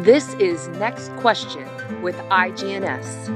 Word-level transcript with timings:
This 0.00 0.32
is 0.36 0.68
Next 0.68 1.10
Question 1.16 1.68
with 2.00 2.16
IGNS. 2.30 3.28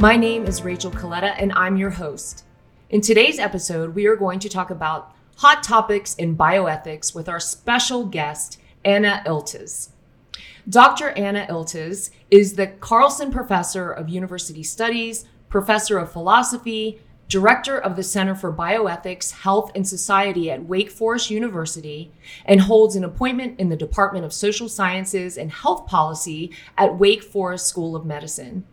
My 0.00 0.16
name 0.16 0.44
is 0.46 0.64
Rachel 0.64 0.90
Coletta, 0.90 1.36
and 1.38 1.52
I'm 1.52 1.76
your 1.76 1.90
host. 1.90 2.42
In 2.90 3.00
today's 3.00 3.38
episode, 3.38 3.94
we 3.94 4.06
are 4.06 4.16
going 4.16 4.40
to 4.40 4.48
talk 4.48 4.70
about 4.70 5.14
hot 5.36 5.62
topics 5.62 6.16
in 6.16 6.36
bioethics 6.36 7.14
with 7.14 7.28
our 7.28 7.38
special 7.38 8.04
guest, 8.04 8.60
Ana 8.84 9.22
Iltis. 9.24 9.90
Dr. 10.68 11.10
Ana 11.10 11.46
Iltis 11.48 12.10
is 12.28 12.54
the 12.54 12.66
Carlson 12.66 13.30
Professor 13.30 13.92
of 13.92 14.08
University 14.08 14.64
Studies, 14.64 15.26
Professor 15.48 15.96
of 15.96 16.10
Philosophy, 16.10 17.00
Director 17.28 17.78
of 17.78 17.94
the 17.96 18.02
Center 18.02 18.34
for 18.34 18.50
Bioethics, 18.50 19.32
Health, 19.32 19.70
and 19.74 19.86
Society 19.86 20.50
at 20.50 20.64
Wake 20.64 20.90
Forest 20.90 21.30
University, 21.30 22.10
and 22.46 22.62
holds 22.62 22.96
an 22.96 23.04
appointment 23.04 23.60
in 23.60 23.68
the 23.68 23.76
Department 23.76 24.24
of 24.24 24.32
Social 24.32 24.66
Sciences 24.66 25.36
and 25.36 25.52
Health 25.52 25.86
Policy 25.86 26.50
at 26.78 26.98
Wake 26.98 27.22
Forest 27.22 27.66
School 27.66 27.94
of 27.94 28.06
Medicine. 28.06 28.64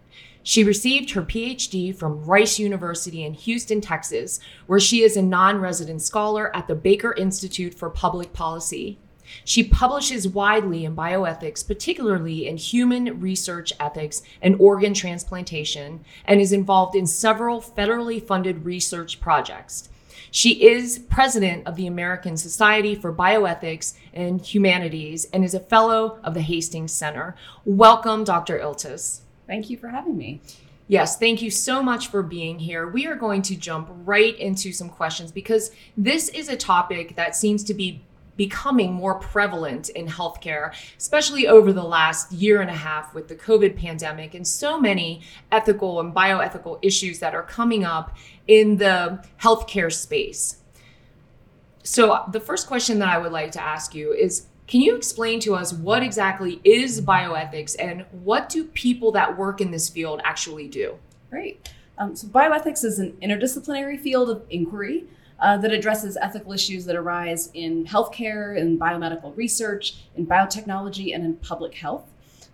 She 0.41 0.63
received 0.63 1.11
her 1.11 1.21
PhD 1.21 1.94
from 1.94 2.23
Rice 2.23 2.57
University 2.57 3.25
in 3.25 3.33
Houston, 3.33 3.81
Texas, 3.81 4.39
where 4.67 4.80
she 4.80 5.02
is 5.02 5.17
a 5.17 5.22
non 5.22 5.59
resident 5.59 6.02
scholar 6.02 6.55
at 6.55 6.67
the 6.67 6.75
Baker 6.75 7.13
Institute 7.13 7.73
for 7.73 7.89
Public 7.89 8.31
Policy. 8.31 8.97
She 9.43 9.63
publishes 9.63 10.27
widely 10.27 10.85
in 10.85 10.95
bioethics, 10.95 11.66
particularly 11.66 12.47
in 12.47 12.57
human 12.57 13.20
research 13.20 13.73
ethics 13.79 14.21
and 14.41 14.55
organ 14.59 14.93
transplantation, 14.93 16.03
and 16.25 16.39
is 16.39 16.52
involved 16.53 16.95
in 16.95 17.07
several 17.07 17.61
federally 17.61 18.25
funded 18.25 18.66
research 18.66 19.19
projects. 19.19 19.89
She 20.31 20.67
is 20.67 20.99
president 20.99 21.66
of 21.66 21.77
the 21.77 21.88
American 21.88 22.35
Society 22.35 22.94
for 22.94 23.13
Bioethics 23.13 23.94
and 24.13 24.41
Humanities 24.41 25.30
and 25.31 25.45
is 25.45 25.53
a 25.53 25.61
fellow 25.61 26.19
of 26.23 26.33
the 26.33 26.41
Hastings 26.41 26.91
Center. 26.91 27.35
Welcome, 27.63 28.25
Dr. 28.25 28.59
Iltis. 28.59 29.22
Thank 29.47 29.69
you 29.69 29.78
for 29.78 29.89
having 29.89 30.17
me. 30.17 30.41
Yes, 30.88 31.17
thank 31.17 31.41
you 31.41 31.50
so 31.50 31.81
much 31.81 32.07
for 32.07 32.22
being 32.22 32.59
here. 32.59 32.88
We 32.88 33.07
are 33.07 33.16
going 33.16 33.41
to 33.44 33.55
jump 33.55 33.89
right 33.89 34.38
into 34.38 34.72
some 34.72 34.89
questions 34.89 35.31
because 35.31 35.72
this 35.97 36.30
is 36.30 36.47
a 36.47 36.57
topic 36.57 37.16
that 37.16 37.35
seems 37.35 37.63
to 37.63 37.73
be 37.73 38.02
becoming 38.38 38.94
more 38.94 39.16
prevalent 39.16 39.89
in 39.89 40.08
healthcare, 40.08 40.73
especially 40.97 41.47
over 41.47 41.72
the 41.72 41.83
last 41.83 42.31
year 42.31 42.61
and 42.61 42.69
a 42.69 42.75
half 42.75 43.14
with 43.14 43.28
the 43.28 43.36
COVID 43.36 43.78
pandemic 43.78 44.33
and 44.33 44.47
so 44.47 44.80
many 44.80 45.22
ethical 45.52 46.00
and 46.00 46.14
bioethical 46.14 46.80
issues 46.81 47.19
that 47.19 47.33
are 47.33 47.44
coming 47.44 47.83
up 47.86 48.16
in 48.47 48.78
the 48.78 49.23
healthcare 49.41 49.91
space. 49.91 50.58
So, 51.83 52.23
the 52.31 52.39
first 52.39 52.67
question 52.67 53.00
that 53.00 53.09
I 53.09 53.17
would 53.17 53.31
like 53.31 53.52
to 53.52 53.61
ask 53.61 53.94
you 53.94 54.11
is 54.11 54.47
can 54.67 54.81
you 54.81 54.95
explain 54.95 55.39
to 55.41 55.53
us 55.53 55.72
what 55.72 56.02
exactly 56.02 56.59
is 56.63 57.00
bioethics 57.00 57.75
and 57.78 58.06
what 58.11 58.50
do 58.50 58.63
people 58.63 59.11
that 59.11 59.38
work 59.38 59.61
in 59.61 59.69
this 59.69 59.89
field 59.89 60.22
actually 60.23 60.67
do? 60.67 60.97
Great. 61.30 61.69
Um, 61.97 62.16
so, 62.16 62.28
bioethics 62.28 62.83
is 62.83 63.00
an 63.00 63.13
interdisciplinary 63.22 64.00
field 64.00 64.30
of 64.30 64.44
inquiry 64.50 65.06
uh, 65.39 65.58
that 65.58 65.72
addresses 65.72 66.17
ethical 66.22 66.53
issues 66.53 66.86
that 66.86 66.95
arise 66.95 67.50
in 67.53 67.86
healthcare, 67.86 68.58
in 68.58 68.80
biomedical 68.80 69.36
research, 69.36 69.97
in 70.16 70.25
biotechnology, 70.25 71.14
and 71.14 71.23
in 71.23 71.36
public 71.38 71.75
health. 71.75 72.11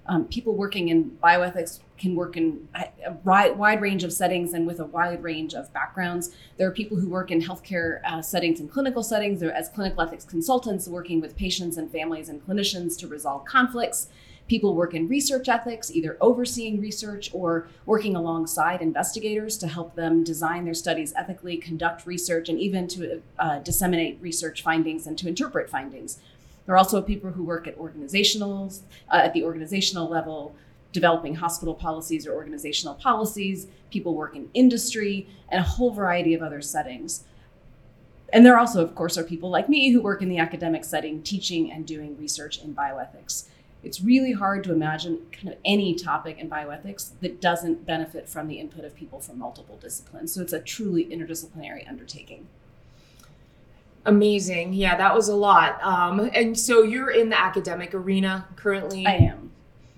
Um, 0.07 0.25
people 0.25 0.55
working 0.55 0.89
in 0.89 1.17
bioethics 1.23 1.79
can 1.97 2.15
work 2.15 2.35
in 2.35 2.67
a 3.05 3.13
wide 3.23 3.79
range 3.79 4.03
of 4.03 4.11
settings 4.11 4.53
and 4.53 4.65
with 4.65 4.79
a 4.79 4.85
wide 4.85 5.21
range 5.21 5.53
of 5.53 5.71
backgrounds. 5.71 6.31
There 6.57 6.67
are 6.67 6.71
people 6.71 6.97
who 6.97 7.07
work 7.07 7.29
in 7.29 7.41
healthcare 7.41 8.01
uh, 8.03 8.21
settings 8.23 8.59
and 8.59 8.69
clinical 8.69 9.03
settings. 9.03 9.39
They're 9.39 9.53
as 9.53 9.69
clinical 9.69 10.01
ethics 10.01 10.25
consultants 10.25 10.87
working 10.87 11.21
with 11.21 11.37
patients 11.37 11.77
and 11.77 11.91
families 11.91 12.27
and 12.27 12.45
clinicians 12.45 12.97
to 12.99 13.07
resolve 13.07 13.45
conflicts. 13.45 14.07
People 14.51 14.75
work 14.75 14.93
in 14.93 15.07
research 15.07 15.47
ethics, 15.47 15.89
either 15.89 16.17
overseeing 16.19 16.81
research 16.81 17.29
or 17.33 17.69
working 17.85 18.17
alongside 18.17 18.81
investigators 18.81 19.57
to 19.59 19.65
help 19.65 19.95
them 19.95 20.25
design 20.25 20.65
their 20.65 20.73
studies 20.73 21.13
ethically, 21.15 21.55
conduct 21.55 22.05
research, 22.05 22.49
and 22.49 22.59
even 22.59 22.85
to 22.89 23.21
uh, 23.39 23.59
disseminate 23.59 24.17
research 24.19 24.61
findings 24.61 25.07
and 25.07 25.17
to 25.17 25.29
interpret 25.29 25.69
findings. 25.69 26.19
There 26.65 26.75
are 26.75 26.77
also 26.77 27.01
people 27.01 27.31
who 27.31 27.45
work 27.45 27.65
at 27.65 27.77
organizational, 27.77 28.73
uh, 29.09 29.21
at 29.23 29.31
the 29.31 29.41
organizational 29.45 30.09
level, 30.09 30.53
developing 30.91 31.35
hospital 31.35 31.73
policies 31.73 32.27
or 32.27 32.33
organizational 32.33 32.95
policies. 32.95 33.67
People 33.89 34.15
work 34.15 34.35
in 34.35 34.49
industry 34.53 35.29
and 35.47 35.61
a 35.61 35.65
whole 35.65 35.91
variety 35.91 36.33
of 36.33 36.41
other 36.41 36.61
settings. 36.61 37.23
And 38.33 38.45
there 38.45 38.59
also, 38.59 38.83
of 38.83 38.95
course, 38.95 39.17
are 39.17 39.23
people 39.23 39.49
like 39.49 39.69
me 39.69 39.91
who 39.93 40.01
work 40.01 40.21
in 40.21 40.27
the 40.27 40.39
academic 40.39 40.83
setting, 40.83 41.23
teaching 41.23 41.71
and 41.71 41.87
doing 41.87 42.17
research 42.17 42.61
in 42.61 42.75
bioethics. 42.75 43.45
It's 43.83 44.01
really 44.01 44.31
hard 44.31 44.63
to 44.65 44.71
imagine 44.71 45.25
kind 45.31 45.49
of 45.49 45.55
any 45.65 45.95
topic 45.95 46.37
in 46.37 46.49
bioethics 46.49 47.11
that 47.21 47.41
doesn't 47.41 47.85
benefit 47.85 48.29
from 48.29 48.47
the 48.47 48.59
input 48.59 48.85
of 48.85 48.95
people 48.95 49.19
from 49.19 49.39
multiple 49.39 49.77
disciplines. 49.77 50.33
So 50.33 50.41
it's 50.41 50.53
a 50.53 50.59
truly 50.59 51.05
interdisciplinary 51.05 51.87
undertaking. 51.89 52.47
Amazing. 54.05 54.73
Yeah, 54.73 54.97
that 54.97 55.15
was 55.15 55.29
a 55.29 55.35
lot. 55.35 55.83
Um, 55.83 56.29
and 56.33 56.57
so 56.57 56.83
you're 56.83 57.11
in 57.11 57.29
the 57.29 57.39
academic 57.39 57.93
arena 57.93 58.47
currently? 58.55 59.05
I 59.05 59.13
am. 59.13 59.51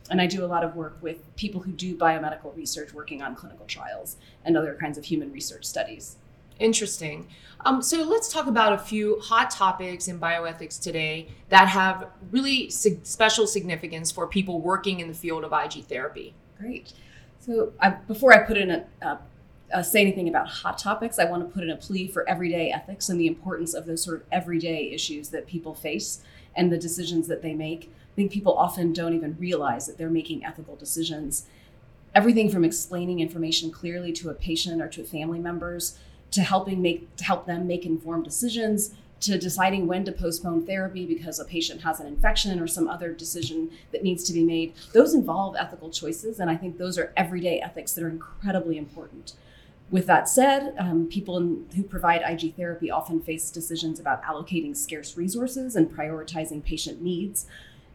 And 0.10 0.20
I 0.22 0.28
do 0.28 0.44
a 0.44 0.48
lot 0.48 0.64
of 0.64 0.76
work 0.76 0.98
with 1.02 1.34
people 1.36 1.62
who 1.62 1.72
do 1.72 1.96
biomedical 1.96 2.56
research 2.56 2.94
working 2.94 3.22
on 3.22 3.36
clinical 3.36 3.66
trials 3.66 4.18
and 4.44 4.58
other 4.58 4.76
kinds 4.80 4.98
of 4.98 5.06
human 5.06 5.32
research 5.32 5.66
studies. 5.66 6.18
Interesting. 6.60 7.28
Um, 7.66 7.82
so 7.82 8.04
let's 8.04 8.32
talk 8.32 8.48
about 8.48 8.74
a 8.74 8.78
few 8.78 9.20
hot 9.22 9.50
topics 9.50 10.08
in 10.08 10.20
bioethics 10.20 10.82
today 10.82 11.30
that 11.50 11.70
have 11.70 12.10
really 12.32 12.70
sig- 12.70 13.06
special 13.06 13.48
significance 13.48 14.12
for 14.12 14.28
people 14.28 14.60
working 14.60 15.00
in 15.00 15.08
the 15.08 15.14
field 15.14 15.44
of 15.44 15.54
IG 15.54 15.86
therapy. 15.86 16.34
Great. 16.60 16.94
So 17.40 17.74
I, 17.80 17.92
before 17.92 18.34
I 18.34 18.40
put 18.40 18.58
in 18.58 18.70
a, 18.70 18.86
a 19.02 19.20
uh, 19.74 19.82
say 19.82 20.02
anything 20.02 20.30
about 20.30 20.48
hot 20.48 20.78
topics, 20.78 21.18
I 21.18 21.26
want 21.26 21.48
to 21.48 21.52
put 21.52 21.64
in 21.64 21.72
a 21.72 21.76
plea 21.76 22.08
for 22.08 22.28
everyday 22.30 22.72
ethics 22.72 23.10
and 23.10 23.20
the 23.20 23.28
importance 23.28 23.74
of 23.74 23.86
those 23.86 24.04
sort 24.04 24.18
of 24.18 24.24
everyday 24.32 24.92
issues 24.92 25.30
that 25.30 25.48
people 25.48 25.74
face 25.74 26.22
and 26.56 26.72
the 26.72 26.78
decisions 26.78 27.28
that 27.28 27.42
they 27.42 27.54
make. 27.54 27.92
I 28.14 28.16
think 28.16 28.32
people 28.32 28.54
often 28.54 28.94
don't 28.94 29.16
even 29.16 29.36
realize 29.40 29.88
that 29.88 29.98
they're 29.98 30.10
making 30.10 30.46
ethical 30.46 30.76
decisions. 30.76 31.48
Everything 32.14 32.50
from 32.50 32.64
explaining 32.64 33.20
information 33.20 33.72
clearly 33.72 34.14
to 34.14 34.30
a 34.30 34.36
patient 34.36 34.80
or 34.80 34.88
to 34.90 35.04
family 35.04 35.40
members 35.40 35.98
to 36.34 36.42
helping 36.42 36.82
make 36.82 37.16
to 37.16 37.24
help 37.24 37.46
them 37.46 37.68
make 37.68 37.86
informed 37.86 38.24
decisions 38.24 38.94
to 39.24 39.38
deciding 39.38 39.88
when 39.88 40.04
to 40.04 40.12
postpone 40.12 40.66
therapy 40.66 41.06
because 41.06 41.40
a 41.40 41.46
patient 41.46 41.82
has 41.82 42.02
an 42.02 42.08
infection 42.08 42.60
or 42.60 42.68
some 42.68 42.90
other 42.90 43.14
decision 43.14 43.72
that 43.94 44.04
needs 44.04 44.24
to 44.26 44.34
be 44.34 44.44
made. 44.44 44.74
Those 44.92 45.14
involve 45.14 45.56
ethical 45.58 45.90
choices, 45.90 46.42
and 46.42 46.50
I 46.50 46.58
think 46.58 46.78
those 46.78 46.98
are 46.98 47.14
everyday 47.16 47.62
ethics 47.62 47.94
that 47.94 48.04
are 48.04 48.10
incredibly 48.10 48.78
important. 48.78 49.34
With 49.90 50.08
that 50.08 50.28
said, 50.28 50.76
um, 50.78 51.08
people 51.08 51.38
in, 51.38 51.68
who 51.76 51.84
provide 51.84 52.22
IG 52.26 52.56
therapy 52.56 52.92
often 52.92 53.22
face 53.22 53.50
decisions 53.50 53.98
about 53.98 54.22
allocating 54.24 54.76
scarce 54.76 55.16
resources 55.16 55.78
and 55.78 55.90
prioritizing 55.90 56.64
patient 56.64 57.02
needs. 57.02 57.46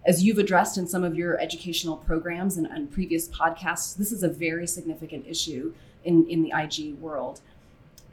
As 0.07 0.25
you've 0.25 0.39
addressed 0.39 0.79
in 0.79 0.87
some 0.87 1.05
of 1.05 1.15
your 1.15 1.39
educational 1.39 1.97
programs 1.99 2.57
and, 2.57 2.67
and 2.67 2.91
previous 2.91 3.29
podcasts, 3.29 3.97
this 3.97 4.13
is 4.13 4.23
a 4.23 4.29
very 4.29 4.67
significant 4.67 5.27
issue 5.27 5.75
in, 6.05 6.27
in 6.27 6.43
the 6.43 6.53
IG 6.57 6.95
world. 7.01 7.43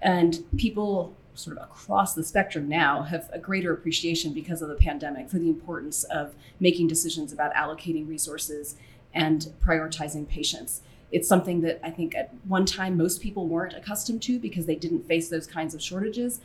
And 0.01 0.43
people 0.57 1.15
sort 1.33 1.57
of 1.57 1.63
across 1.63 2.13
the 2.13 2.23
spectrum 2.23 2.69
now 2.69 3.03
have 3.03 3.29
a 3.33 3.39
greater 3.39 3.73
appreciation 3.73 4.33
because 4.33 4.61
of 4.61 4.69
the 4.69 4.75
pandemic 4.75 5.29
for 5.29 5.37
the 5.37 5.49
importance 5.49 6.03
of 6.05 6.33
making 6.59 6.87
decisions 6.87 7.33
about 7.33 7.53
allocating 7.53 8.07
resources 8.07 8.75
and 9.13 9.51
prioritizing 9.61 10.27
patients 10.27 10.81
it's 11.11 11.27
something 11.27 11.61
that 11.61 11.79
I 11.83 11.91
think 11.91 12.15
at 12.15 12.33
one 12.45 12.65
time 12.65 12.97
most 12.97 13.21
people 13.21 13.47
weren't 13.47 13.73
accustomed 13.73 14.21
to 14.23 14.39
because 14.39 14.65
they 14.65 14.75
didn't 14.75 15.07
face 15.07 15.29
those 15.29 15.47
kinds 15.47 15.73
of 15.73 15.81
shortages. 15.81 16.41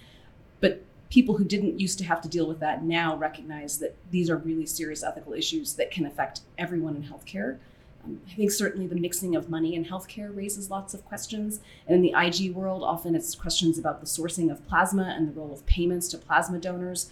But 0.61 0.85
people 1.09 1.37
who 1.37 1.45
didn't 1.45 1.81
used 1.81 1.99
to 1.99 2.05
have 2.05 2.21
to 2.23 2.29
deal 2.29 2.47
with 2.47 2.61
that 2.61 2.85
now 2.85 3.17
recognize 3.17 3.79
that 3.79 3.97
these 4.11 4.31
are 4.31 4.37
really 4.37 4.67
serious 4.67 5.03
ethical 5.03 5.33
issues 5.33 5.75
that 5.75 5.91
can 5.91 6.07
affect 6.07 6.43
everyone 6.57 6.95
in 6.95 7.03
healthcare. 7.03 7.59
I 8.05 8.35
think 8.35 8.51
certainly 8.51 8.87
the 8.87 8.97
mixing 8.97 9.37
of 9.37 9.51
money 9.51 9.77
and 9.77 9.87
healthcare 9.87 10.35
raises 10.35 10.71
lots 10.71 10.95
of 10.95 11.05
questions. 11.05 11.61
And 11.87 11.95
in 11.95 12.03
the 12.03 12.15
IG 12.17 12.55
world, 12.55 12.83
often 12.83 13.15
it's 13.15 13.35
questions 13.35 13.79
about 13.79 14.01
the 14.01 14.07
sourcing 14.07 14.51
of 14.51 14.67
plasma 14.67 15.15
and 15.17 15.29
the 15.29 15.39
role 15.39 15.53
of 15.53 15.67
payments 15.67 16.09
to 16.09 16.19
plasma 16.19 16.59
donors. 16.59 17.11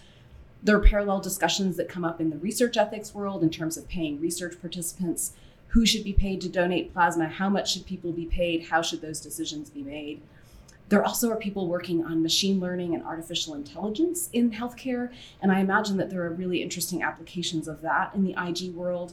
There 0.63 0.77
are 0.77 0.81
parallel 0.81 1.21
discussions 1.21 1.77
that 1.77 1.89
come 1.89 2.05
up 2.05 2.21
in 2.21 2.31
the 2.31 2.39
research 2.39 2.77
ethics 2.77 3.15
world 3.15 3.43
in 3.43 3.51
terms 3.51 3.77
of 3.77 3.89
paying 3.89 4.21
research 4.21 4.61
participants 4.61 5.35
who 5.69 5.85
should 5.85 6.03
be 6.03 6.15
paid 6.15 6.41
to 6.41 6.49
donate 6.49 6.93
plasma, 6.93 7.29
how 7.29 7.49
much 7.49 7.73
should 7.73 7.87
people 7.87 8.11
be 8.11 8.27
paid, 8.27 8.65
how 8.65 8.83
should 8.83 9.03
those 9.03 9.21
decisions 9.21 9.71
be 9.71 9.83
made. 9.83 10.21
There 10.89 11.05
also 11.05 11.31
are 11.31 11.37
people 11.37 11.69
working 11.69 12.03
on 12.03 12.23
machine 12.23 12.61
learning 12.61 12.95
and 12.95 13.05
artificial 13.05 13.55
intelligence 13.55 14.31
in 14.33 14.51
healthcare, 14.51 15.13
and 15.43 15.53
I 15.53 15.61
imagine 15.61 15.99
that 15.99 16.09
there 16.09 16.23
are 16.23 16.31
really 16.31 16.63
interesting 16.63 17.03
applications 17.03 17.69
of 17.69 17.83
that 17.83 18.15
in 18.15 18.25
the 18.25 18.35
IG 18.39 18.75
world. 18.75 19.13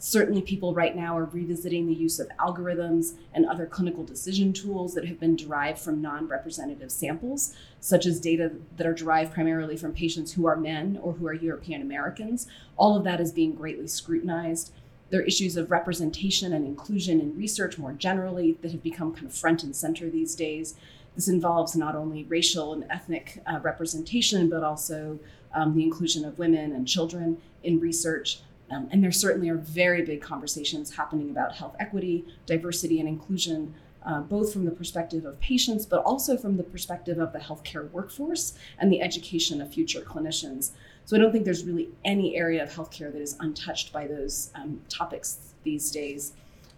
Certainly, 0.00 0.42
people 0.42 0.74
right 0.74 0.94
now 0.94 1.18
are 1.18 1.24
revisiting 1.24 1.86
the 1.86 1.94
use 1.94 2.20
of 2.20 2.28
algorithms 2.38 3.14
and 3.34 3.44
other 3.44 3.66
clinical 3.66 4.04
decision 4.04 4.52
tools 4.52 4.94
that 4.94 5.06
have 5.06 5.18
been 5.18 5.34
derived 5.34 5.80
from 5.80 6.00
non 6.00 6.28
representative 6.28 6.92
samples, 6.92 7.52
such 7.80 8.06
as 8.06 8.20
data 8.20 8.52
that 8.76 8.86
are 8.86 8.94
derived 8.94 9.34
primarily 9.34 9.76
from 9.76 9.92
patients 9.92 10.32
who 10.32 10.46
are 10.46 10.56
men 10.56 11.00
or 11.02 11.14
who 11.14 11.26
are 11.26 11.32
European 11.32 11.82
Americans. 11.82 12.46
All 12.76 12.96
of 12.96 13.02
that 13.04 13.20
is 13.20 13.32
being 13.32 13.54
greatly 13.54 13.88
scrutinized. 13.88 14.72
There 15.10 15.20
are 15.20 15.24
issues 15.24 15.56
of 15.56 15.70
representation 15.70 16.52
and 16.52 16.64
inclusion 16.64 17.20
in 17.20 17.36
research 17.36 17.76
more 17.76 17.92
generally 17.92 18.52
that 18.62 18.70
have 18.70 18.82
become 18.84 19.12
kind 19.12 19.26
of 19.26 19.34
front 19.34 19.64
and 19.64 19.74
center 19.74 20.08
these 20.08 20.36
days. 20.36 20.76
This 21.16 21.26
involves 21.26 21.74
not 21.74 21.96
only 21.96 22.22
racial 22.22 22.72
and 22.72 22.84
ethnic 22.88 23.42
uh, 23.46 23.58
representation, 23.60 24.48
but 24.48 24.62
also 24.62 25.18
um, 25.52 25.74
the 25.74 25.82
inclusion 25.82 26.24
of 26.24 26.38
women 26.38 26.70
and 26.70 26.86
children 26.86 27.38
in 27.64 27.80
research. 27.80 28.40
Um, 28.70 28.88
and 28.90 29.02
there 29.02 29.12
certainly 29.12 29.48
are 29.48 29.56
very 29.56 30.02
big 30.02 30.20
conversations 30.20 30.94
happening 30.94 31.30
about 31.30 31.54
health 31.54 31.76
equity, 31.80 32.24
diversity, 32.46 33.00
and 33.00 33.08
inclusion, 33.08 33.74
uh, 34.04 34.20
both 34.20 34.52
from 34.52 34.64
the 34.64 34.70
perspective 34.70 35.24
of 35.24 35.40
patients, 35.40 35.86
but 35.86 36.02
also 36.02 36.36
from 36.36 36.56
the 36.56 36.62
perspective 36.62 37.18
of 37.18 37.32
the 37.32 37.38
healthcare 37.38 37.90
workforce 37.90 38.54
and 38.78 38.92
the 38.92 39.00
education 39.00 39.60
of 39.60 39.72
future 39.72 40.00
clinicians. 40.00 40.72
So 41.04 41.16
I 41.16 41.20
don't 41.20 41.32
think 41.32 41.44
there's 41.44 41.64
really 41.64 41.88
any 42.04 42.36
area 42.36 42.62
of 42.62 42.70
healthcare 42.70 43.12
that 43.12 43.20
is 43.22 43.36
untouched 43.40 43.92
by 43.92 44.06
those 44.06 44.50
um, 44.54 44.80
topics 44.88 45.54
these 45.64 45.90
days. 45.90 46.32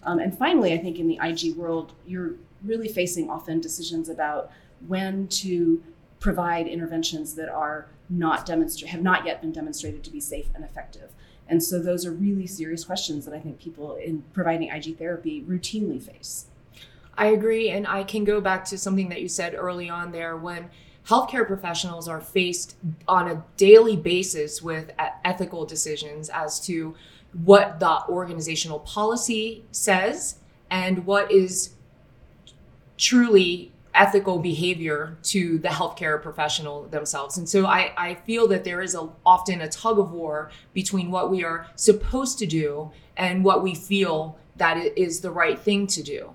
Um, 0.05 0.19
and 0.19 0.37
finally, 0.37 0.73
I 0.73 0.79
think 0.79 0.99
in 0.99 1.09
the 1.09 1.19
IG 1.23 1.57
world, 1.57 1.93
you're 2.07 2.35
really 2.65 2.89
facing 2.89 3.29
often 3.29 3.61
decisions 3.61 4.09
about 4.09 4.51
when 4.87 5.29
to 5.29 5.83
provide 6.21 6.67
interventions 6.67 7.35
that 7.35 7.49
are 7.49 7.89
not 8.09 8.45
demonstrate 8.45 8.91
have 8.91 9.03
not 9.03 9.25
yet 9.25 9.41
been 9.41 9.53
demonstrated 9.53 10.05
to 10.05 10.11
be 10.11 10.21
safe 10.21 10.49
and 10.55 10.65
effective. 10.65 11.11
And 11.51 11.63
so 11.63 11.81
those 11.81 12.07
are 12.07 12.13
really 12.13 12.47
serious 12.47 12.85
questions 12.85 13.25
that 13.27 13.35
I 13.35 13.41
think 13.41 13.59
people 13.61 13.97
in 13.97 14.23
providing 14.33 14.71
IG 14.71 14.97
therapy 14.97 15.43
routinely 15.43 16.01
face. 16.01 16.47
I 17.19 17.27
agree. 17.27 17.69
And 17.71 17.87
I 17.87 18.05
can 18.05 18.25
go 18.25 18.41
back 18.41 18.65
to 18.67 18.79
something 18.79 19.09
that 19.09 19.21
you 19.21 19.29
said 19.29 19.55
early 19.55 19.91
on 19.91 20.13
there 20.13 20.37
when 20.37 20.71
healthcare 21.07 21.47
professionals 21.47 22.07
are 22.07 22.21
faced 22.21 22.77
on 23.09 23.29
a 23.29 23.45
daily 23.57 23.97
basis 23.97 24.63
with 24.63 24.93
ethical 25.25 25.67
decisions 25.67 26.31
as 26.31 26.61
to 26.61 26.95
what 27.45 27.81
the 27.81 28.05
organizational 28.09 28.79
policy 28.81 29.65
says 29.73 30.37
and 30.71 31.05
what 31.05 31.31
is 31.33 31.75
truly 32.97 33.73
ethical 34.01 34.39
behavior 34.39 35.19
to 35.23 35.59
the 35.59 35.69
healthcare 35.69 36.21
professional 36.23 36.85
themselves. 36.89 37.37
And 37.37 37.47
so 37.47 37.67
I, 37.67 37.93
I 37.99 38.15
feel 38.15 38.49
that 38.49 38.65
there 38.65 38.81
is 38.81 38.95
a, 38.95 39.11
often 39.27 39.61
a 39.61 39.69
tug 39.69 39.99
of 39.99 40.11
war 40.13 40.51
between 40.73 41.11
what 41.11 41.31
we 41.31 41.45
are 41.45 41.67
supposed 41.77 42.39
to 42.39 42.47
do 42.47 42.91
and 43.19 43.45
what 43.45 43.63
we 43.63 43.75
feel 43.75 44.39
that 44.57 44.79
is 44.97 45.21
the 45.21 45.31
right 45.31 45.59
thing 45.59 45.87
to 45.89 46.03
do. 46.03 46.35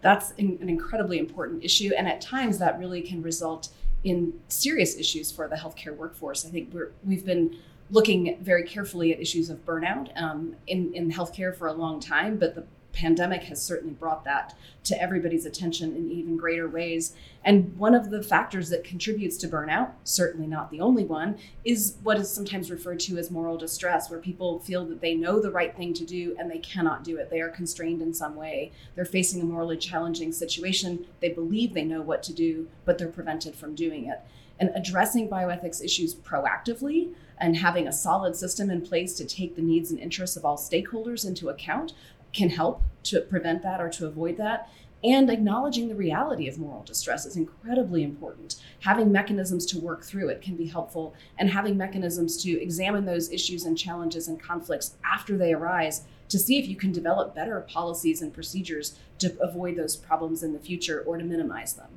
That's 0.00 0.30
an 0.38 0.58
incredibly 0.60 1.18
important 1.18 1.64
issue. 1.64 1.90
And 1.98 2.06
at 2.06 2.20
times 2.20 2.58
that 2.58 2.78
really 2.78 3.02
can 3.02 3.20
result 3.20 3.70
in 4.04 4.34
serious 4.46 4.96
issues 4.96 5.32
for 5.32 5.48
the 5.48 5.56
healthcare 5.56 5.96
workforce. 5.96 6.46
I 6.46 6.50
think 6.50 6.72
we're, 6.72 6.92
we've 7.04 7.26
been 7.26 7.56
looking 7.90 8.38
very 8.40 8.62
carefully 8.62 9.12
at 9.12 9.20
issues 9.20 9.50
of 9.50 9.66
burnout 9.66 10.08
um, 10.20 10.54
in, 10.68 10.94
in 10.94 11.10
healthcare 11.10 11.54
for 11.54 11.66
a 11.66 11.72
long 11.72 11.98
time, 11.98 12.36
but 12.36 12.54
the 12.54 12.64
pandemic 12.92 13.44
has 13.44 13.62
certainly 13.62 13.94
brought 13.94 14.24
that 14.24 14.54
to 14.84 15.00
everybody's 15.00 15.46
attention 15.46 15.96
in 15.96 16.10
even 16.10 16.36
greater 16.36 16.68
ways. 16.68 17.14
And 17.44 17.76
one 17.76 17.94
of 17.94 18.10
the 18.10 18.22
factors 18.22 18.68
that 18.70 18.84
contributes 18.84 19.36
to 19.38 19.48
burnout, 19.48 19.92
certainly 20.04 20.46
not 20.46 20.70
the 20.70 20.80
only 20.80 21.04
one, 21.04 21.38
is 21.64 21.96
what 22.02 22.18
is 22.18 22.30
sometimes 22.30 22.70
referred 22.70 23.00
to 23.00 23.18
as 23.18 23.30
moral 23.30 23.56
distress, 23.56 24.10
where 24.10 24.18
people 24.18 24.58
feel 24.60 24.84
that 24.86 25.00
they 25.00 25.14
know 25.14 25.40
the 25.40 25.50
right 25.50 25.76
thing 25.76 25.94
to 25.94 26.04
do 26.04 26.36
and 26.38 26.50
they 26.50 26.58
cannot 26.58 27.04
do 27.04 27.16
it. 27.16 27.30
They 27.30 27.40
are 27.40 27.48
constrained 27.48 28.02
in 28.02 28.14
some 28.14 28.36
way. 28.36 28.72
They're 28.94 29.04
facing 29.04 29.40
a 29.40 29.44
morally 29.44 29.76
challenging 29.76 30.32
situation. 30.32 31.06
They 31.20 31.30
believe 31.30 31.74
they 31.74 31.84
know 31.84 32.02
what 32.02 32.22
to 32.24 32.32
do, 32.32 32.68
but 32.84 32.98
they're 32.98 33.08
prevented 33.08 33.54
from 33.54 33.74
doing 33.74 34.06
it. 34.06 34.20
And 34.60 34.70
addressing 34.74 35.28
bioethics 35.28 35.82
issues 35.82 36.14
proactively 36.14 37.12
and 37.38 37.56
having 37.56 37.88
a 37.88 37.92
solid 37.92 38.36
system 38.36 38.70
in 38.70 38.80
place 38.80 39.14
to 39.14 39.24
take 39.24 39.56
the 39.56 39.62
needs 39.62 39.90
and 39.90 39.98
interests 39.98 40.36
of 40.36 40.44
all 40.44 40.56
stakeholders 40.56 41.26
into 41.26 41.48
account 41.48 41.92
can 42.32 42.50
help 42.50 42.82
to 43.04 43.20
prevent 43.20 43.62
that 43.62 43.80
or 43.80 43.88
to 43.90 44.06
avoid 44.06 44.36
that. 44.38 44.68
And 45.04 45.28
acknowledging 45.30 45.88
the 45.88 45.96
reality 45.96 46.46
of 46.46 46.58
moral 46.58 46.84
distress 46.84 47.26
is 47.26 47.36
incredibly 47.36 48.04
important. 48.04 48.62
Having 48.80 49.10
mechanisms 49.10 49.66
to 49.66 49.80
work 49.80 50.04
through 50.04 50.28
it 50.28 50.40
can 50.40 50.54
be 50.54 50.66
helpful, 50.66 51.14
and 51.38 51.50
having 51.50 51.76
mechanisms 51.76 52.40
to 52.44 52.62
examine 52.62 53.04
those 53.04 53.32
issues 53.32 53.64
and 53.64 53.76
challenges 53.76 54.28
and 54.28 54.40
conflicts 54.40 54.94
after 55.04 55.36
they 55.36 55.52
arise 55.52 56.04
to 56.28 56.38
see 56.38 56.58
if 56.58 56.68
you 56.68 56.76
can 56.76 56.92
develop 56.92 57.34
better 57.34 57.60
policies 57.62 58.22
and 58.22 58.32
procedures 58.32 58.96
to 59.18 59.36
avoid 59.40 59.76
those 59.76 59.96
problems 59.96 60.42
in 60.44 60.52
the 60.52 60.58
future 60.58 61.02
or 61.04 61.18
to 61.18 61.24
minimize 61.24 61.74
them. 61.74 61.88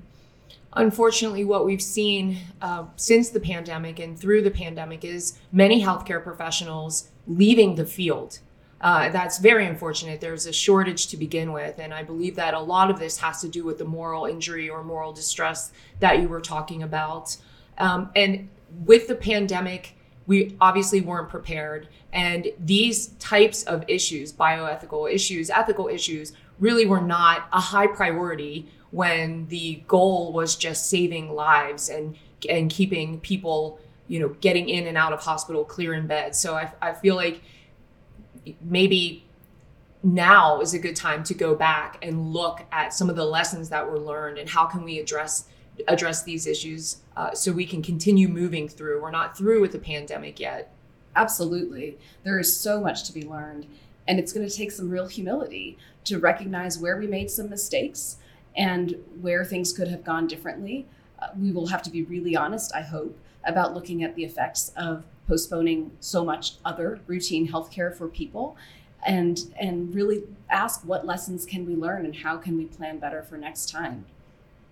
Unfortunately, 0.73 1.45
what 1.45 1.65
we've 1.65 1.81
seen 1.81 2.39
uh, 2.61 2.85
since 2.97 3.29
the 3.29 3.39
pandemic 3.39 3.99
and 3.99 4.19
through 4.19 4.41
the 4.41 4.51
pandemic 4.51 5.05
is 5.05 5.37
many 5.51 5.81
healthcare 5.81 6.21
professionals 6.21 7.09
leaving 7.27 7.75
the 7.75 7.85
field 7.85 8.39
uh, 8.85 9.09
that's 9.09 9.39
very 9.39 9.65
unfortunate. 9.65 10.21
There's 10.21 10.45
a 10.45 10.53
shortage 10.53 11.07
to 11.07 11.17
begin 11.17 11.51
with. 11.51 11.79
And 11.79 11.91
I 11.91 12.03
believe 12.03 12.35
that 12.35 12.53
a 12.53 12.59
lot 12.59 12.91
of 12.91 12.99
this 12.99 13.17
has 13.17 13.41
to 13.41 13.49
do 13.49 13.63
with 13.63 13.79
the 13.79 13.83
moral 13.83 14.25
injury 14.25 14.69
or 14.69 14.83
moral 14.83 15.11
distress 15.11 15.71
that 16.01 16.21
you 16.21 16.27
were 16.27 16.39
talking 16.39 16.83
about. 16.83 17.35
Um, 17.79 18.11
and 18.15 18.47
with 18.85 19.07
the 19.07 19.15
pandemic, 19.15 19.97
we 20.27 20.55
obviously 20.61 21.01
weren't 21.01 21.29
prepared. 21.29 21.87
And 22.13 22.49
these 22.59 23.07
types 23.17 23.63
of 23.63 23.83
issues, 23.87 24.31
bioethical 24.31 25.11
issues, 25.11 25.49
ethical 25.49 25.87
issues, 25.87 26.33
really 26.59 26.85
were 26.85 27.01
not 27.01 27.47
a 27.53 27.59
high 27.59 27.87
priority 27.87 28.69
when 28.91 29.47
the 29.47 29.81
goal 29.87 30.31
was 30.31 30.55
just 30.55 30.91
saving 30.91 31.33
lives 31.33 31.89
and, 31.89 32.15
and 32.47 32.69
keeping 32.69 33.19
people, 33.21 33.79
you 34.07 34.19
know, 34.19 34.29
getting 34.41 34.69
in 34.69 34.85
and 34.85 34.95
out 34.95 35.11
of 35.11 35.21
hospital 35.21 35.65
clear 35.65 35.95
in 35.95 36.05
bed. 36.05 36.35
So 36.35 36.53
I, 36.53 36.71
I 36.83 36.93
feel 36.93 37.15
like 37.15 37.41
maybe 38.61 39.25
now 40.03 40.61
is 40.61 40.73
a 40.73 40.79
good 40.79 40.95
time 40.95 41.23
to 41.23 41.33
go 41.33 41.55
back 41.55 41.97
and 42.01 42.31
look 42.31 42.61
at 42.71 42.93
some 42.93 43.09
of 43.09 43.15
the 43.15 43.25
lessons 43.25 43.69
that 43.69 43.89
were 43.89 43.99
learned 43.99 44.37
and 44.37 44.49
how 44.49 44.65
can 44.65 44.83
we 44.83 44.99
address 44.99 45.45
address 45.89 46.23
these 46.23 46.47
issues 46.47 46.97
uh, 47.17 47.33
so 47.33 47.51
we 47.51 47.65
can 47.65 47.81
continue 47.81 48.29
moving 48.29 48.69
through. 48.69 49.01
We're 49.01 49.11
not 49.11 49.37
through 49.37 49.59
with 49.59 49.73
the 49.73 49.79
pandemic 49.79 50.39
yet. 50.39 50.71
Absolutely. 51.17 51.97
There 52.23 52.39
is 52.39 52.55
so 52.55 52.79
much 52.79 53.03
to 53.05 53.13
be 53.13 53.23
learned 53.23 53.65
and 54.07 54.19
it's 54.19 54.31
going 54.31 54.47
to 54.47 54.55
take 54.55 54.71
some 54.71 54.89
real 54.89 55.07
humility 55.07 55.77
to 56.05 56.19
recognize 56.19 56.77
where 56.77 56.97
we 56.97 57.07
made 57.07 57.29
some 57.29 57.49
mistakes 57.49 58.17
and 58.55 58.95
where 59.19 59.43
things 59.43 59.73
could 59.73 59.89
have 59.89 60.05
gone 60.05 60.27
differently. 60.27 60.85
Uh, 61.19 61.27
we 61.37 61.51
will 61.51 61.67
have 61.67 61.81
to 61.81 61.89
be 61.89 62.03
really 62.03 62.35
honest 62.35 62.73
i 62.75 62.81
hope 62.81 63.17
about 63.45 63.73
looking 63.73 64.03
at 64.03 64.15
the 64.15 64.23
effects 64.23 64.71
of 64.75 65.03
postponing 65.27 65.91
so 65.99 66.23
much 66.23 66.53
other 66.63 66.99
routine 67.07 67.47
healthcare 67.47 67.95
for 67.95 68.07
people 68.07 68.55
and 69.05 69.53
and 69.59 69.93
really 69.93 70.23
ask 70.49 70.81
what 70.81 71.05
lessons 71.05 71.45
can 71.45 71.65
we 71.65 71.75
learn 71.75 72.05
and 72.05 72.17
how 72.17 72.37
can 72.37 72.57
we 72.57 72.65
plan 72.65 72.97
better 72.97 73.21
for 73.21 73.37
next 73.37 73.69
time. 73.69 74.05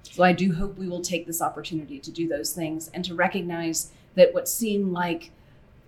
So 0.04 0.24
i 0.24 0.34
do 0.34 0.54
hope 0.54 0.78
we 0.78 0.88
will 0.88 1.02
take 1.02 1.26
this 1.26 1.42
opportunity 1.42 2.00
to 2.00 2.12
do 2.12 2.28
those 2.28 2.52
things 2.52 2.90
and 2.94 3.06
to 3.06 3.16
recognize 3.16 3.92
that 4.16 4.34
what 4.34 4.48
seem 4.48 4.92
like 4.92 5.32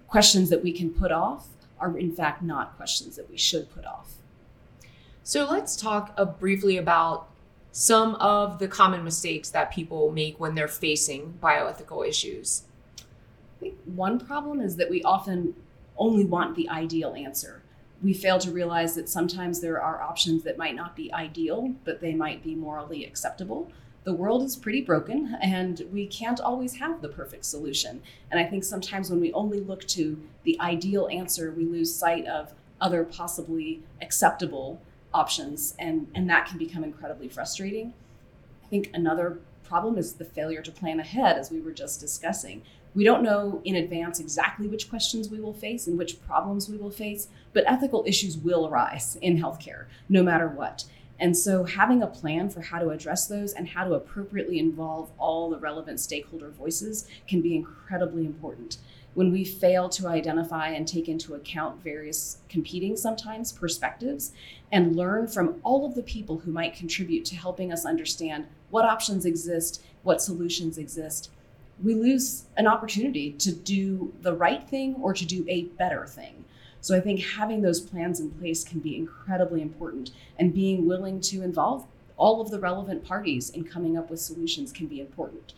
questions 0.07 0.49
that 0.49 0.63
we 0.63 0.71
can 0.71 0.91
put 0.91 1.11
off 1.11 1.47
are 1.79 1.97
in 1.97 2.11
fact 2.11 2.41
not 2.41 2.77
questions 2.77 3.15
that 3.17 3.29
we 3.29 3.37
should 3.37 3.69
put 3.73 3.85
off. 3.85 4.13
So 5.23 5.45
let's 5.49 5.75
talk 5.75 6.13
uh, 6.17 6.25
briefly 6.25 6.77
about 6.77 7.27
some 7.71 8.15
of 8.15 8.59
the 8.59 8.67
common 8.67 9.03
mistakes 9.03 9.49
that 9.49 9.71
people 9.71 10.11
make 10.11 10.39
when 10.39 10.55
they're 10.55 10.67
facing 10.67 11.37
bioethical 11.41 12.07
issues 12.07 12.63
one 13.85 14.19
problem 14.19 14.59
is 14.61 14.75
that 14.77 14.89
we 14.89 15.01
often 15.03 15.55
only 15.97 16.25
want 16.25 16.55
the 16.55 16.69
ideal 16.69 17.13
answer. 17.15 17.61
We 18.01 18.13
fail 18.13 18.39
to 18.39 18.51
realize 18.51 18.95
that 18.95 19.09
sometimes 19.09 19.61
there 19.61 19.81
are 19.81 20.01
options 20.01 20.43
that 20.43 20.57
might 20.57 20.75
not 20.75 20.95
be 20.95 21.13
ideal, 21.13 21.73
but 21.85 22.01
they 22.01 22.13
might 22.13 22.43
be 22.43 22.55
morally 22.55 23.05
acceptable. 23.05 23.71
The 24.03 24.13
world 24.13 24.43
is 24.43 24.55
pretty 24.55 24.81
broken, 24.81 25.35
and 25.41 25.81
we 25.91 26.05
can't 26.05 26.39
always 26.39 26.75
have 26.75 27.01
the 27.01 27.09
perfect 27.09 27.45
solution. 27.45 28.03
And 28.29 28.39
I 28.39 28.43
think 28.43 28.63
sometimes 28.63 29.09
when 29.09 29.19
we 29.19 29.33
only 29.33 29.59
look 29.59 29.87
to 29.87 30.21
the 30.43 30.59
ideal 30.59 31.07
answer, 31.11 31.51
we 31.51 31.65
lose 31.65 31.93
sight 31.93 32.25
of 32.25 32.53
other 32.79 33.03
possibly 33.03 33.81
acceptable 34.01 34.81
options, 35.13 35.73
and, 35.79 36.07
and 36.13 36.29
that 36.29 36.45
can 36.45 36.59
become 36.59 36.83
incredibly 36.83 37.29
frustrating. 37.29 37.93
I 38.63 38.67
think 38.67 38.91
another 38.93 39.39
problem 39.67 39.97
is 39.97 40.13
the 40.13 40.25
failure 40.25 40.61
to 40.61 40.71
plan 40.71 40.99
ahead, 40.99 41.37
as 41.37 41.51
we 41.51 41.59
were 41.59 41.71
just 41.71 41.99
discussing. 41.99 42.61
We 42.93 43.03
don't 43.03 43.23
know 43.23 43.61
in 43.65 43.75
advance 43.75 44.19
exactly 44.19 44.67
which 44.67 44.89
questions 44.89 45.29
we 45.29 45.39
will 45.39 45.53
face 45.53 45.85
and 45.87 45.97
which 45.97 46.21
problems 46.25 46.69
we 46.69 46.77
will 46.77 46.91
face, 46.91 47.27
but 47.51 47.65
ethical 47.67 48.03
issues 48.07 48.37
will 48.37 48.67
arise 48.67 49.17
in 49.21 49.37
healthcare, 49.37 49.85
no 50.07 50.23
matter 50.23 50.47
what. 50.47 50.85
And 51.19 51.35
so, 51.35 51.63
having 51.63 52.01
a 52.01 52.07
plan 52.07 52.49
for 52.49 52.61
how 52.61 52.79
to 52.79 52.89
address 52.89 53.27
those 53.27 53.53
and 53.53 53.69
how 53.69 53.85
to 53.85 53.93
appropriately 53.93 54.59
involve 54.59 55.11
all 55.17 55.49
the 55.49 55.57
relevant 55.57 55.99
stakeholder 55.99 56.49
voices 56.49 57.07
can 57.27 57.41
be 57.41 57.55
incredibly 57.55 58.25
important. 58.25 58.77
When 59.15 59.31
we 59.31 59.45
fail 59.45 59.87
to 59.89 60.09
identify 60.09 60.69
and 60.69 60.85
take 60.85 61.07
into 61.07 61.35
account 61.35 61.81
various 61.81 62.39
competing, 62.49 62.97
sometimes, 62.97 63.53
perspectives 63.53 64.33
and 64.73 64.97
learn 64.97 65.27
from 65.27 65.61
all 65.63 65.85
of 65.85 65.95
the 65.95 66.03
people 66.03 66.39
who 66.39 66.51
might 66.51 66.75
contribute 66.75 67.23
to 67.25 67.35
helping 67.37 67.71
us 67.71 67.85
understand 67.85 68.45
what 68.71 68.83
options 68.83 69.25
exist, 69.25 69.81
what 70.03 70.21
solutions 70.21 70.77
exist, 70.77 71.31
we 71.81 71.95
lose 71.95 72.43
an 72.57 72.67
opportunity 72.67 73.31
to 73.31 73.53
do 73.53 74.13
the 74.21 74.33
right 74.33 74.67
thing 74.67 74.95
or 75.01 75.13
to 75.13 75.25
do 75.25 75.45
a 75.47 75.63
better 75.63 76.05
thing. 76.05 76.43
So 76.81 76.95
I 76.95 76.99
think 76.99 77.21
having 77.21 77.61
those 77.61 77.79
plans 77.79 78.19
in 78.19 78.31
place 78.31 78.65
can 78.65 78.79
be 78.79 78.97
incredibly 78.97 79.61
important, 79.61 80.11
and 80.37 80.53
being 80.53 80.85
willing 80.85 81.21
to 81.21 81.41
involve 81.41 81.87
all 82.17 82.41
of 82.41 82.51
the 82.51 82.59
relevant 82.59 83.05
parties 83.05 83.49
in 83.49 83.63
coming 83.63 83.97
up 83.97 84.09
with 84.09 84.19
solutions 84.19 84.73
can 84.73 84.87
be 84.87 84.99
important 84.99 85.53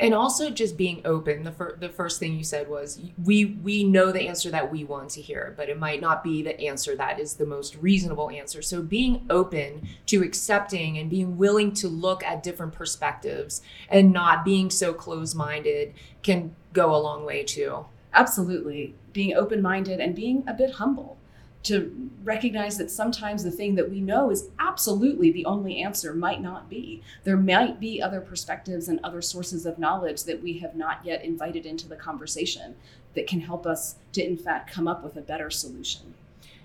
and 0.00 0.14
also 0.14 0.50
just 0.50 0.76
being 0.76 1.00
open 1.04 1.44
the, 1.44 1.52
fir- 1.52 1.76
the 1.78 1.88
first 1.88 2.18
thing 2.18 2.36
you 2.36 2.44
said 2.44 2.68
was 2.68 3.00
we 3.24 3.44
we 3.62 3.84
know 3.84 4.10
the 4.10 4.26
answer 4.28 4.50
that 4.50 4.70
we 4.72 4.84
want 4.84 5.10
to 5.10 5.20
hear 5.20 5.54
but 5.56 5.68
it 5.68 5.78
might 5.78 6.00
not 6.00 6.24
be 6.24 6.42
the 6.42 6.58
answer 6.60 6.96
that 6.96 7.20
is 7.20 7.34
the 7.34 7.46
most 7.46 7.76
reasonable 7.76 8.30
answer. 8.30 8.62
So 8.62 8.82
being 8.82 9.26
open 9.30 9.86
to 10.06 10.22
accepting 10.22 10.98
and 10.98 11.10
being 11.10 11.36
willing 11.36 11.72
to 11.74 11.88
look 11.88 12.22
at 12.24 12.42
different 12.42 12.72
perspectives 12.72 13.62
and 13.88 14.12
not 14.12 14.44
being 14.44 14.70
so 14.70 14.92
closed-minded 14.92 15.94
can 16.22 16.54
go 16.72 16.94
a 16.94 16.98
long 16.98 17.24
way 17.24 17.42
too. 17.42 17.84
Absolutely. 18.14 18.94
Being 19.12 19.34
open-minded 19.34 20.00
and 20.00 20.14
being 20.14 20.44
a 20.46 20.54
bit 20.54 20.72
humble 20.72 21.16
to 21.64 22.10
recognize 22.24 22.76
that 22.78 22.90
sometimes 22.90 23.44
the 23.44 23.50
thing 23.50 23.74
that 23.76 23.90
we 23.90 24.00
know 24.00 24.30
is 24.30 24.48
absolutely 24.58 25.30
the 25.30 25.44
only 25.44 25.80
answer 25.80 26.12
might 26.12 26.40
not 26.40 26.68
be. 26.68 27.02
There 27.24 27.36
might 27.36 27.78
be 27.78 28.02
other 28.02 28.20
perspectives 28.20 28.88
and 28.88 28.98
other 29.02 29.22
sources 29.22 29.64
of 29.64 29.78
knowledge 29.78 30.24
that 30.24 30.42
we 30.42 30.58
have 30.58 30.74
not 30.74 31.04
yet 31.04 31.24
invited 31.24 31.64
into 31.66 31.88
the 31.88 31.96
conversation 31.96 32.74
that 33.14 33.26
can 33.26 33.40
help 33.40 33.66
us 33.66 33.96
to, 34.12 34.24
in 34.24 34.36
fact, 34.36 34.72
come 34.72 34.88
up 34.88 35.04
with 35.04 35.16
a 35.16 35.20
better 35.20 35.50
solution. 35.50 36.14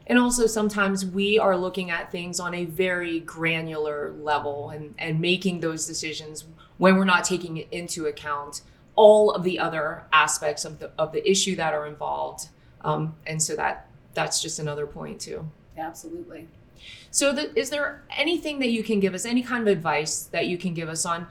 And 0.07 0.17
also, 0.17 0.47
sometimes 0.47 1.05
we 1.05 1.37
are 1.37 1.57
looking 1.57 1.91
at 1.91 2.11
things 2.11 2.39
on 2.39 2.53
a 2.53 2.65
very 2.65 3.19
granular 3.19 4.13
level 4.13 4.69
and, 4.69 4.95
and 4.97 5.19
making 5.19 5.59
those 5.59 5.85
decisions 5.85 6.45
when 6.77 6.95
we're 6.95 7.05
not 7.05 7.25
taking 7.25 7.57
into 7.71 8.05
account 8.05 8.61
all 8.95 9.31
of 9.31 9.43
the 9.43 9.59
other 9.59 10.05
aspects 10.13 10.63
of 10.63 10.79
the, 10.79 10.91
of 10.97 11.11
the 11.11 11.29
issue 11.29 11.55
that 11.57 11.73
are 11.73 11.85
involved. 11.85 12.47
Um, 12.81 13.15
and 13.25 13.43
so 13.43 13.55
that 13.57 13.86
that's 14.17 14.41
just 14.41 14.57
another 14.57 14.87
point 14.87 15.21
too. 15.21 15.47
Absolutely. 15.77 16.47
So, 17.11 17.31
the, 17.31 17.57
is 17.57 17.69
there 17.69 18.01
anything 18.09 18.57
that 18.59 18.69
you 18.69 18.83
can 18.83 18.99
give 18.99 19.13
us, 19.13 19.25
any 19.25 19.43
kind 19.43 19.61
of 19.61 19.67
advice 19.67 20.23
that 20.31 20.47
you 20.47 20.57
can 20.57 20.73
give 20.73 20.89
us 20.89 21.05
on 21.05 21.27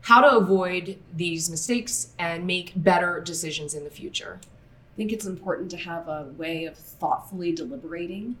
how 0.00 0.22
to 0.22 0.38
avoid 0.38 0.96
these 1.14 1.50
mistakes 1.50 2.14
and 2.18 2.46
make 2.46 2.72
better 2.74 3.20
decisions 3.20 3.74
in 3.74 3.84
the 3.84 3.90
future? 3.90 4.40
I 4.42 4.96
think 4.96 5.12
it's 5.12 5.26
important 5.26 5.70
to 5.72 5.76
have 5.76 6.08
a 6.08 6.32
way 6.38 6.64
of 6.64 6.78
thoughtfully 6.78 7.52
deliberating 7.52 8.36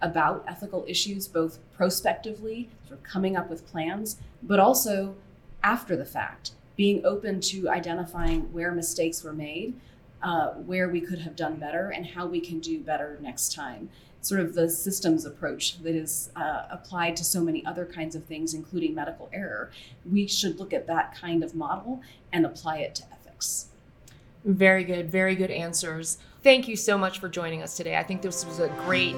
about 0.00 0.42
ethical 0.48 0.86
issues, 0.88 1.28
both 1.28 1.58
prospectively, 1.76 2.70
sort 2.86 2.98
of 2.98 3.04
coming 3.04 3.36
up 3.36 3.50
with 3.50 3.66
plans, 3.66 4.16
but 4.42 4.58
also 4.58 5.14
after 5.62 5.96
the 5.96 6.04
fact, 6.06 6.52
being 6.76 7.04
open 7.04 7.40
to 7.40 7.68
identifying 7.68 8.52
where 8.54 8.72
mistakes 8.72 9.22
were 9.22 9.34
made, 9.34 9.74
uh, 10.24 10.52
where 10.54 10.88
we 10.88 11.00
could 11.00 11.20
have 11.20 11.36
done 11.36 11.56
better 11.56 11.90
and 11.90 12.06
how 12.06 12.26
we 12.26 12.40
can 12.40 12.58
do 12.58 12.80
better 12.80 13.18
next 13.20 13.54
time. 13.54 13.90
Sort 14.22 14.40
of 14.40 14.54
the 14.54 14.70
systems 14.70 15.26
approach 15.26 15.82
that 15.82 15.94
is 15.94 16.30
uh, 16.34 16.62
applied 16.70 17.14
to 17.16 17.24
so 17.24 17.42
many 17.42 17.64
other 17.66 17.84
kinds 17.84 18.16
of 18.16 18.24
things, 18.24 18.54
including 18.54 18.94
medical 18.94 19.28
error. 19.34 19.70
We 20.10 20.26
should 20.26 20.58
look 20.58 20.72
at 20.72 20.86
that 20.86 21.14
kind 21.14 21.44
of 21.44 21.54
model 21.54 22.00
and 22.32 22.46
apply 22.46 22.78
it 22.78 22.94
to 22.96 23.02
ethics. 23.12 23.66
Very 24.46 24.82
good, 24.82 25.10
very 25.10 25.34
good 25.36 25.50
answers. 25.50 26.16
Thank 26.42 26.68
you 26.68 26.76
so 26.76 26.96
much 26.96 27.18
for 27.18 27.28
joining 27.28 27.62
us 27.62 27.76
today. 27.76 27.96
I 27.96 28.02
think 28.02 28.22
this 28.22 28.46
was 28.46 28.60
a 28.60 28.68
great 28.86 29.16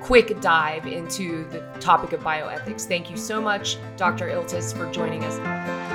quick 0.00 0.40
dive 0.40 0.86
into 0.86 1.46
the 1.50 1.60
topic 1.78 2.12
of 2.12 2.20
bioethics. 2.20 2.86
Thank 2.86 3.10
you 3.10 3.18
so 3.18 3.40
much, 3.40 3.76
Dr. 3.98 4.28
Iltis, 4.28 4.74
for 4.74 4.90
joining 4.92 5.24
us. 5.24 5.91